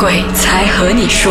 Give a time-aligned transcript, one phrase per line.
[0.00, 1.30] 鬼才和你说，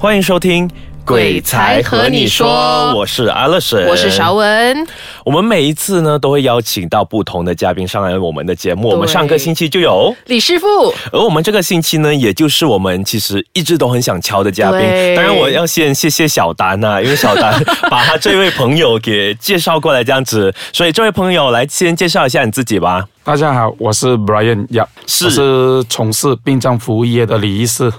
[0.00, 0.68] 欢迎收听
[1.04, 4.84] 《鬼才和你说我是阿乐神，我是邵文，
[5.24, 8.88] 我们每一次呢都会邀请到不同的嘉宾上来我们的节目。
[8.88, 14.80] 我们上个星期就有，李师傅，而我们这个星期呢，也就是我们其实一直都很想敲的嘉宾。
[15.14, 23.04] 当然，我要先谢谢小丹呐、因为小丹把他这位朋友给介绍过来这样子，所以这位朋友来先介绍一下你自己吧。
[23.28, 25.26] 大家好，我是 Brian 呀，是。
[25.26, 27.92] 我是从事殡葬服务业的李医师。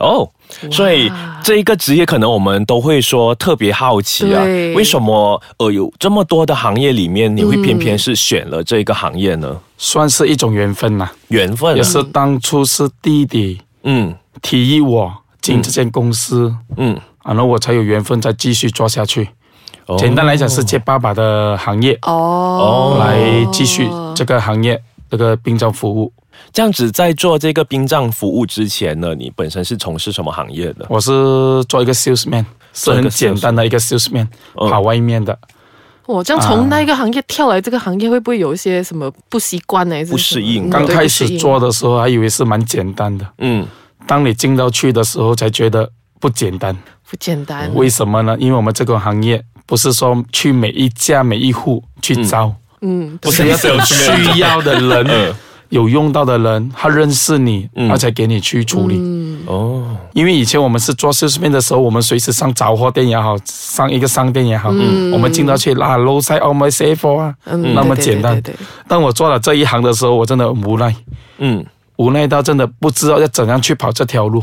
[0.00, 0.28] 哦，
[0.70, 1.10] 所以
[1.42, 4.44] 这一个职业可能我们都会说特别好奇啊，
[4.74, 9.58] 为什么呃有这么多的行业里面，你会偏偏是选了这个行业呢？
[9.78, 11.72] 算是一种缘分呐、缘分。
[11.72, 14.14] 啊也，是当初是弟弟嗯。
[14.42, 19.30] 提议我进这间公司，嗯，然后我才有缘分再继续做下去。
[19.86, 26.12] 哦简单来讲是接爸爸的行业、哦，来继续这个行业这个殡葬服务。
[26.52, 30.86] 这样子，在做这个殡葬服务之前呢，你本身是从事什么行业的？
[30.88, 35.36] 我是做一个 salesman，是很简单的一个 salesman，嗯跑外面的。
[36.04, 39.94] 我这样从那个行业跳来这个行业，会不会有一些什么不习惯呢？
[39.96, 43.66] 还是不适应刚开始做，的时候还以为是蛮简单的，嗯，
[44.06, 45.90] 当你进到去的时候才觉得
[46.20, 46.76] 不简单。
[47.08, 47.72] 不简单。
[47.74, 48.36] 为什么呢？
[48.38, 55.34] 因为我们这个行业不是说去每一家每一户去招，嗯，不是要有需要的人、 嗯。
[55.70, 57.88] 有用到的人，他认识你，嗯。
[57.88, 58.96] 他才给你去处理。
[59.46, 65.10] 哦，因为以前我们是做 sales man 的时候，我们随时上杂货店也好，上一个商店也好，嗯。
[65.10, 68.34] 我们进到去拉 low side on my safe 啊，嗯那么简单。
[68.34, 68.66] 对对对。
[68.86, 70.94] 当我做了这一行的时候，我真的很无奈，
[71.38, 74.40] 嗯，无奈到真的不知道要怎样去跑这条路。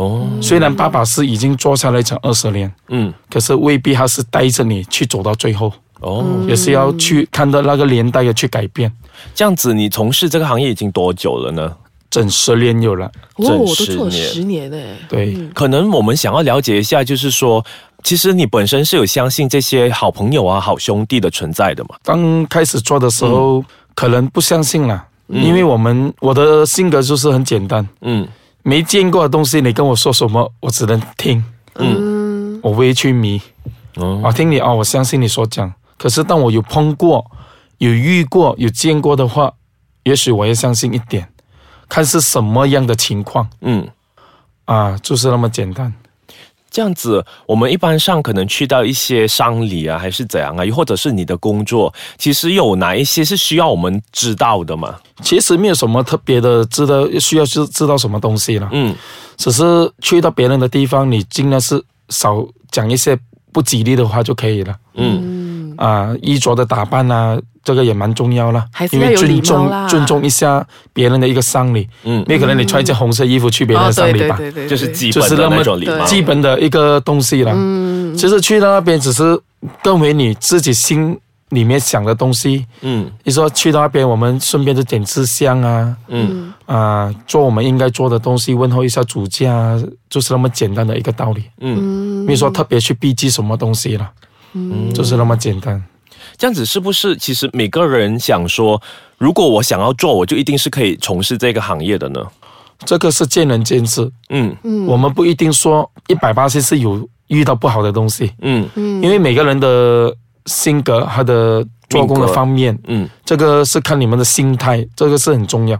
[0.00, 5.72] 哦，虽然爸爸是已经做下来成二十年，嗯，可是未必他是带着你去走到最后。
[6.00, 8.90] 哦，也是要去看到那个年代要去改变。
[9.34, 11.76] 这样子，你从事这个行业已经多久了呢？
[12.08, 13.06] 整十年有了，
[13.36, 14.76] 哦，整我都做了十年十年呢。
[15.08, 17.62] 对，可能我们想要了解一下，就是说，
[18.02, 21.90] 其实你本身是有相信这些好朋友啊、好兄弟的存在的嘛？
[22.02, 23.62] 刚开始做的时候、
[23.94, 28.26] 可能不相信啦，因为我们我的性格就是很简单，嗯
[28.62, 31.42] 没见过的东西，你跟我说什么，我只能听，
[31.76, 33.40] 嗯，我不会去迷。
[33.96, 35.72] 哦我听你哦，我相信你所讲。
[35.98, 37.30] 可是当我有碰过、
[37.78, 39.52] 有遇过、有见过的话，
[40.04, 41.28] 也许我也相信一点，
[41.88, 43.88] 看是什么样的情况嗯，
[44.64, 45.92] 啊，就是那么简单。
[46.70, 54.96] 这样子，我们一般上可能去到一些商礼啊，还是怎样啊，又或者是你的工作，其实有哪一些是需要我们知道的嘛？
[55.22, 58.68] 其实没有什么特别的，知道需要知知道什么东西了。
[58.72, 58.94] 嗯
[59.36, 63.18] 只是去到别人的地方，你尽量是少讲一些
[63.52, 64.76] 不吉利的话就可以了。
[64.94, 65.29] 嗯
[65.80, 71.88] 啊，衣着的打扮啊，这个也蛮重要啦，因还是要有为尊重尊重一下别人的一个丧礼。
[72.04, 74.36] 嗯，没可能你穿一件红色衣服去别人的丧礼吧？
[74.36, 76.04] 对对对，就是基本的就是那么那种礼貌。
[76.04, 77.52] 基本的一个东西了。
[77.54, 79.40] 嗯，其实去到那边只是
[79.82, 81.18] 更为你自己心
[81.48, 82.66] 里面想的东西。
[82.82, 91.44] 嗯你说去到那边，我们顺便就点支香啊，嗯啊，做我们应该做的东西，问候一下主家啊，就是那么简单的一个道理。
[91.60, 94.08] 嗯，没有说特别去避忌什么东西了，
[94.52, 95.82] 嗯，就是那么简单。
[96.36, 97.16] 这样子是不是？
[97.16, 98.80] 其实每个人想说，
[99.18, 102.20] 如果我想要做，我就一定是可以从事这个行业的呢？
[102.86, 110.14] 这个是见仁见智，嗯嗯我们不一定说一百八十是有遇到不好的东西，嗯嗯因为每个人的
[110.46, 115.78] 性格、他的做工的方面，嗯这个是看你们的心态，这个是很重要。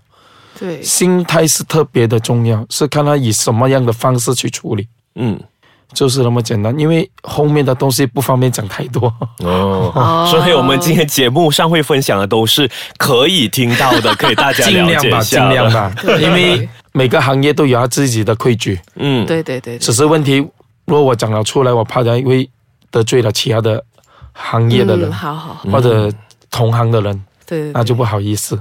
[0.58, 5.40] 对，心态是特别的重要，是看他以什么样的方式去处理，嗯。
[5.92, 6.76] 就是那么简单。
[6.78, 9.12] 因为后面的东西不方便讲太多。
[9.38, 15.72] 哦， 所以我们今天节目上会分享的都是可以听到的，可以大家了 尽量吧，解一下的尽量。
[15.72, 18.80] 吧，因为每个行业都有他自己的规矩。
[18.96, 20.36] 嗯，对对对，只是问题，
[20.86, 22.48] 如果我讲了出来，我怕他会
[22.90, 23.84] 得罪了其他的
[24.32, 26.12] 行业的人、嗯好好，或者
[26.50, 28.60] 同行的人，对，那就不好意思。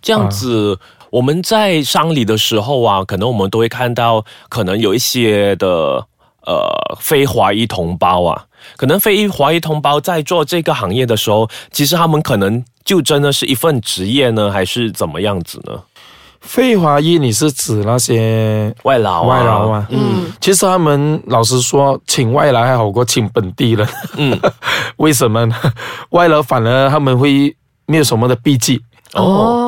[0.00, 0.78] 这样子。
[1.10, 6.04] 我们在商礼的时候啊，可能我们都会看到，可能有一些的
[6.48, 8.46] 呃非华裔同胞啊，
[8.76, 15.78] 可能非华裔同胞在做这个行业的时候，其实他们可能就真的是一份职业呢，还是怎么样子呢？
[16.40, 19.86] 非华裔，你是指那些外劳、啊，外劳啊？
[19.90, 23.86] 嗯，其实他们老实说，请外来还好过请本地人。
[24.16, 24.40] 嗯，
[24.96, 25.54] 为什么呢？
[26.10, 27.54] 外劳反而他们会
[27.86, 28.80] 没有什么的避忌，
[29.14, 29.67] 哦，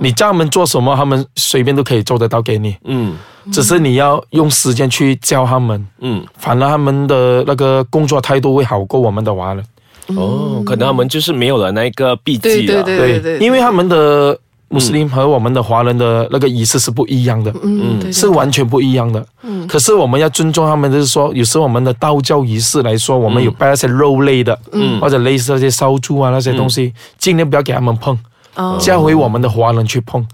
[0.00, 3.16] 你叫他们做什么，他们随便都可以做得到给你，嗯。
[3.50, 5.86] 只是你要用时间去教他们。
[6.00, 9.64] 嗯，反而他们的那个工作态度会好过我们的华人。
[10.08, 12.82] 哦，可能他们就是没有了那个避忌了。
[12.82, 19.24] 对对对对对，因为他们的穆斯林和我们的华人的那个仪式是不一样的，嗯，是完全不一样的。
[19.42, 19.66] 嗯。
[19.66, 25.00] 可是我们要尊重他们，就是说，有时候我们的道教仪式来说，我们有拜那些肉类的，嗯。
[25.00, 28.18] 或者类似那些烧猪啊那些东西，尽量不要给他们碰，
[28.58, 28.76] 哦。
[28.78, 30.24] 教回我们的华人去碰。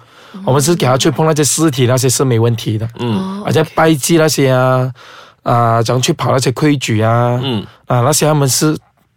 [0.44, 2.88] 我们是给他去碰那些尸体，那些是没问题的。
[2.98, 3.40] 嗯。
[3.46, 4.90] 而且拜祭那些啊，
[5.44, 7.64] 啊，怎样去跑那些规矩啊，嗯。
[7.86, 8.76] 啊，那些他们是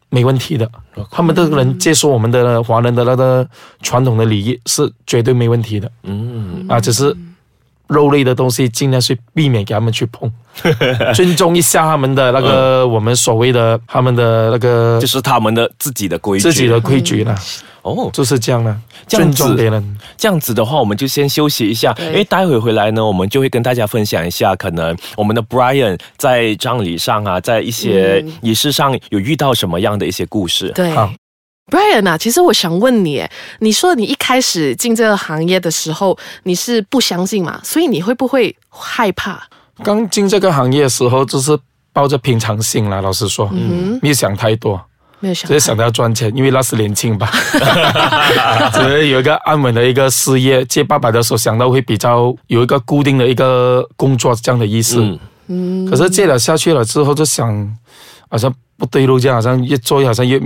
[0.09, 0.69] 没问题的，
[1.09, 3.45] 他们都能接受我们的华人的那个
[3.81, 5.92] 传统的礼仪是绝对没问题的。
[6.04, 6.63] 嗯。
[6.69, 7.15] 啊，只是
[7.88, 10.31] 肉类的东西尽量去避免给他们去碰，
[11.16, 17.36] 尊重一下他们的那个我们所谓的他们的那个就是他们的自己的规矩，自己的规矩了，
[17.81, 18.10] 哦。
[18.13, 19.98] 就是这样了，这样子尊重别人。
[20.18, 30.72] 这样子的话，我们就先休息一下，对因为待会回来呢，我们就会跟大家分享一下，可能我们的 Brian 在葬礼上啊，在一些嗯仪式上有遇到什么样的一些故事。
[30.75, 31.12] 对好。
[31.69, 33.25] Brian 啊，其实我想问你，
[33.60, 37.60] 你说你一开始进这个行业的时候，你是不相信嘛？
[37.64, 39.42] 所以你会不会害怕？
[39.84, 41.58] 刚进这个行业的时候，就是
[41.92, 44.81] 抱着平常心啦，老实说，嗯，没有想太多。
[45.19, 47.28] 没有想只是想到要赚钱，因为那时年轻吧，
[48.72, 50.64] 只是有一个安稳的一个事业。
[50.66, 55.02] 接爸爸的时候想到会比较有一个固定的一个工作这样的意思。
[55.02, 57.78] 嗯嗯可是借了下去了之后，就想
[58.30, 60.40] 好像不对路，这样好像越做好像越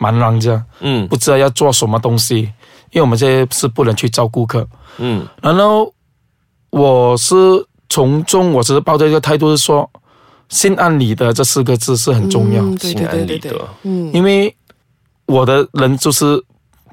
[0.00, 2.50] 茫然这样，嗯不知道要做什么东西。
[2.92, 4.66] 因为我们这些是不能去照顾客，
[4.98, 5.94] 嗯然后
[6.70, 7.34] 我是
[7.88, 9.88] 从中，我只是抱着一个态度是说，
[10.48, 12.60] 心安理得这四个字是很重要。
[12.64, 14.52] 嗯对心安理得，嗯因为
[15.26, 16.42] 我的人就是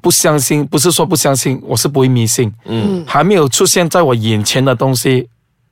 [0.00, 2.52] 不相信，不是说不相信，我是不会迷信。
[2.66, 5.28] 嗯还没有出现在我眼前的东西，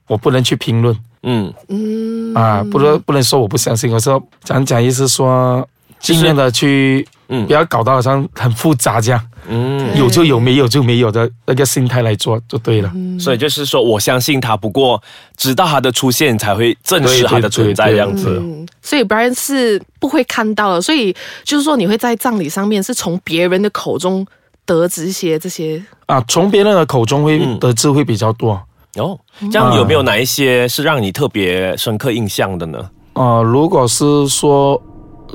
[0.09, 3.93] 我不能去评论嗯嗯啊，不能不能说我不相信。
[3.93, 5.65] 我说讲讲意思说，
[6.01, 12.93] 尽量的去，嗯不要搞到好像很复杂这样，嗯，有就有，没有就没有的那个心态来做就对了。
[13.19, 15.03] 所以就是说我相信他，不过
[15.37, 18.39] 直到他的出现才会证实他的存在，这样子。
[18.41, 21.15] 嗯，所以 Brian 是不会看到的，所以
[21.45, 24.27] 就是说你会在葬礼上面是从别人的口中
[24.65, 28.61] 得知一些这些，啊，从别人的口中会嗯得知会比较多。
[28.97, 29.19] 哦，
[29.53, 32.79] 这样有没有哪一些是让你特别深刻印象的呢？
[33.13, 34.81] 呃，如果是说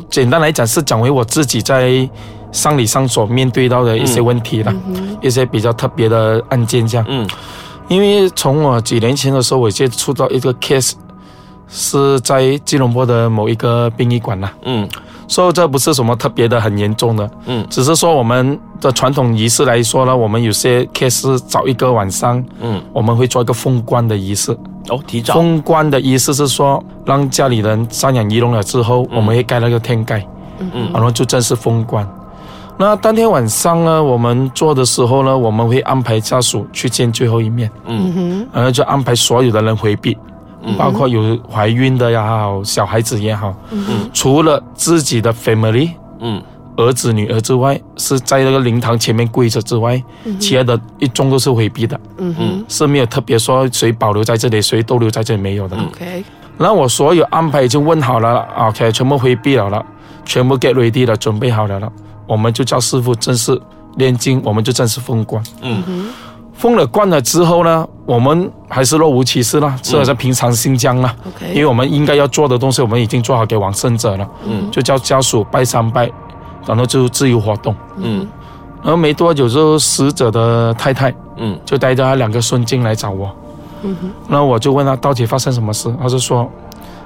[0.09, 2.09] 简单来讲，是讲回我自己在
[2.51, 4.73] 丧礼上所面对到的一些问题啦，
[5.21, 7.05] 一些比较特别的案件这样。
[7.09, 7.27] 嗯
[7.87, 10.93] 因为从我几年前的时候，我接触到一个 case，
[11.67, 14.53] 是在吉隆坡的某一个殡仪馆啦。
[14.63, 14.87] 嗯
[15.31, 17.65] 所以这不是什么特别的很严重的，嗯。
[17.69, 24.51] 只是说我们的传统仪式来说呢，我们有些 case 是早一个晚上，嗯，我们会做一个封棺的仪式。
[24.89, 30.27] 哦，提早，封棺的意思是说，让家里人赡养仪容了之后，我们会盖那个天盖，
[30.59, 30.89] 嗯。
[30.91, 32.05] 然后就正式封棺。
[32.77, 38.13] 那当天晚上呢，我们做的时候呢，我们会安排家属去见最后一面，嗯。
[38.13, 40.17] 哼，然后就安排所有的人回避，
[40.63, 40.75] 嗯。
[40.77, 44.09] 包括有怀孕的也好，小孩子也好，嗯。
[44.13, 46.41] 除了自己的 family 嗯。
[46.77, 50.01] 儿子女儿之外，是在那个灵堂前面跪着之外，
[50.39, 55.77] 其他的一众都是回避的，嗯嗯是没有特别说谁保留在这里，谁逗留在这里没有的。
[55.77, 56.23] ，OK，
[56.57, 59.85] 然后我所有安排已经问好了，OK，全部回避了了，
[60.25, 61.91] 全部 get ready 了，准备好了了，
[62.25, 63.61] 我们就叫师傅正式
[63.97, 65.43] 念经，我们就正式封棺。
[65.61, 65.83] 嗯
[66.61, 71.11] 封了关了之后呢，我们还是若无其事啦，是好像平常新疆啦
[71.55, 76.07] 因为我们应该要做的东西，我们已经做好给往生者了，嗯就叫家属拜三拜，
[76.67, 77.75] 然后就自由活动。
[77.97, 78.27] 嗯
[78.83, 83.35] 然后没多久，之后死者的太太嗯就带着他两个孙进来找我，
[83.81, 86.47] 嗯哼，然后我就问他到底发生什么事，他就说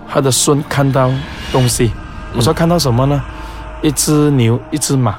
[0.09, 1.09] 他的孙看到
[1.53, 1.91] 东西。
[2.35, 3.21] 我说看到什么呢？
[3.81, 5.15] 一只牛，一只马。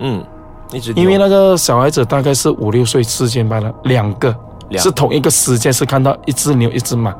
[0.00, 0.22] 嗯，
[0.72, 4.34] 一直因为那个小孩子大概是五六岁之间罢了，两个
[4.68, 7.14] 两是同一个时间是看到一只牛，一只马，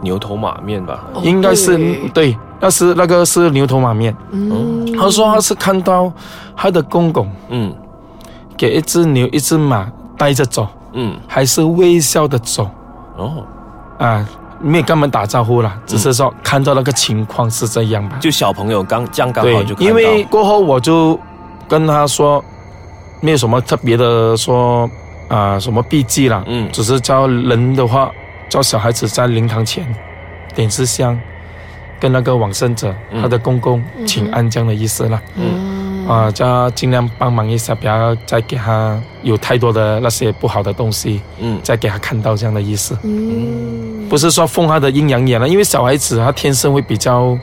[0.00, 2.32] 牛头马面吧，哦应该是对。
[2.32, 4.14] 对，那是那个是牛头马面。
[4.30, 6.12] 嗯，他说他是看到
[6.54, 7.74] 他的公公嗯。
[8.56, 11.16] 给一只牛、一只马带着走，嗯。
[11.26, 12.68] 还是微笑的走。
[13.16, 13.42] 哦，
[13.96, 14.28] 啊，
[14.60, 18.18] 没有跟我们打招呼啦，只是说看到那个情况是这样吧。
[18.20, 21.18] 就小朋友刚这样刚好就，看到，因为过后我就
[21.66, 22.44] 跟他说，
[23.20, 24.90] 没有什么特别的说
[25.28, 26.68] 啊、什么避忌啦，嗯。
[26.72, 28.10] 只是叫人的话，
[28.48, 29.86] 叫小孩子在灵堂前
[30.54, 31.16] 点支香，
[32.00, 33.22] 跟那个往生者、嗯。
[33.22, 35.22] 他的公公请安这样的意思啦。
[35.36, 36.06] 嗯。
[36.08, 41.60] 啊，叫他尽量帮忙一下，不要再给他有太多的那些不好的东西，嗯。
[41.62, 42.98] 再给他看到这样的意思。
[43.04, 47.38] 嗯，不是说封他的阴阳眼了，因为小孩子他天生会比较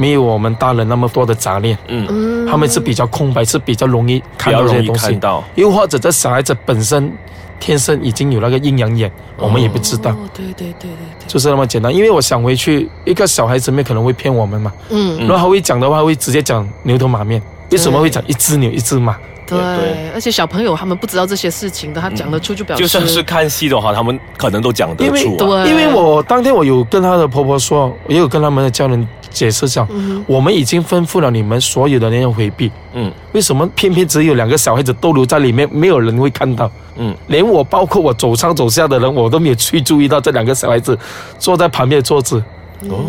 [0.00, 2.46] 没有我们大人那么多的杂念，嗯，嗯。
[2.46, 5.20] 他们是比较空白，是比较容易看较容易到这些东西看。
[5.20, 5.44] 到。
[5.56, 7.12] 又或者这小孩子本身
[7.60, 11.94] 天生已经有那个阴阳眼，我们也不知道，哦，对对对对对，就是那么简单。
[11.94, 19.18] 因为我想回去，一个小孩子面可能会骗我们嘛，嗯，然后他会讲的话会直接讲牛头马面，为什么会讲一只牛一只马？
[19.58, 25.64] 对对，而且小朋友他们不知道这些事情的，他讲得出就表示就算是看戏的话，他们可能都讲得因为出啊。
[25.64, 36.70] 对，因为我当天我有跟他的婆婆说，也有跟他们的家人解释讲，嗯我们已经吩咐了你们所有的人要回避，嗯为什么偏偏只有两个小孩子逗留在里面，没有人会看到？
[36.96, 40.98] 嗯，连我，包括我走上走下的人，我都没有去注意到这两个小孩子
[41.38, 42.42] 坐在旁边的桌子。
[42.82, 42.90] 嗯。
[42.90, 43.04] 哦，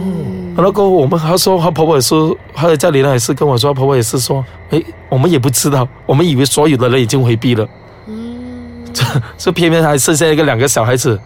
[0.58, 2.16] 然后我们他说，她婆婆也是，
[2.54, 7.68] 她的家里人也是跟我说，婆婆也是说，诶，我们也不知道，我们以为所有的人已经回避了，
[8.08, 8.84] 嗯，
[9.38, 11.20] 这偏偏还剩下一个两个小孩子，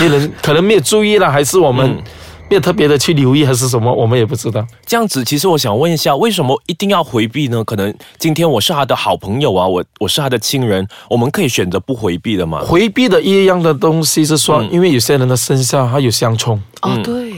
[0.00, 2.02] 没人可能没有注意了，还是我们嗯。
[2.50, 4.66] 没有特别的去留意，还是什么，我们也不知道。
[4.86, 7.62] 这样子，其实我想问一下，为什么一定要回避呢？
[7.62, 12.60] 可能今天我是他的好朋友啊，我我是他的亲人，我们可以选择不回避的嘛？
[12.60, 14.68] 回避的一样的东西是说，嗯。
[14.72, 17.34] 因为有些人的生肖他有相冲，哦对，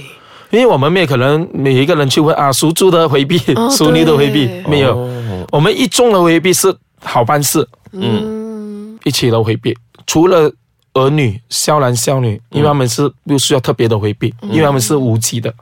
[0.50, 4.97] 因为我们没有可能每一个人去问啊，属猪的回避，哦 属牛的回避，没有。
[4.97, 5.47] 哦。
[5.52, 8.99] 我们一中的回避是好办事，嗯。
[9.04, 9.75] 一起的回避，
[10.07, 10.52] 除了
[10.92, 15.52] 儿女、孝男孝女，因为他们是不需要特别的回避，因为他们是无忌的。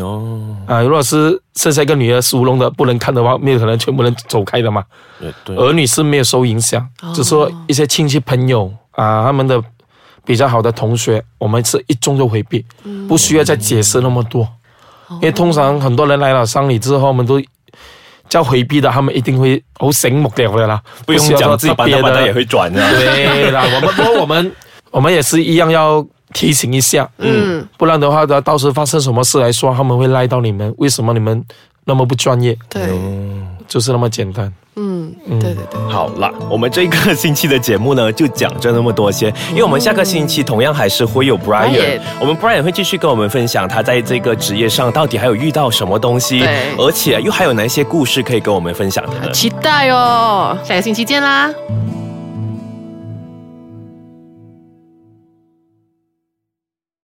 [0.00, 0.82] 哦，啊。
[0.82, 4.82] 如果是剩下一个女儿属龙的不能看的话，没有可能全部人走开的嘛。
[5.46, 7.12] 儿女是没有受影响，哦。
[7.14, 9.62] 只说一些亲戚朋友啊，他们的
[10.28, 12.62] 比较好的同学，我们是一中就回避，
[13.08, 14.46] 不需要再解释那么多。
[15.12, 17.42] 因为通常很多人来了丧礼之后，我们都
[18.28, 22.30] 叫回避的，他们一定会好醒目的的啦，不用讲，自己特别班他也。
[22.30, 22.78] 会转的。
[22.92, 24.52] 对啦，我们不过我们
[24.90, 31.42] 我们也是一样要提醒一下，嗯不然的话，到时发生什么事来说，他们会赖到你们，为什么你们
[31.86, 32.54] 那么不专业？
[32.68, 32.86] 对，
[33.66, 34.52] 就是那么简单。
[34.76, 34.97] 嗯
[35.28, 49.30] 对对对，好了，我们这个星期的节目呢，就讲这那么多先，因为我们下个星期同样还是会有 Brian，Brian 我们 Brian 会继续跟我们分享他在这个职业上到底还有遇到什么东西对，而且又还有哪些故事可以跟我们分享的呢？
[49.32, 51.52] 期待哦，下个星期见啦。